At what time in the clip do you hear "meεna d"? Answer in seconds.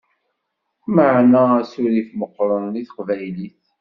0.95-1.51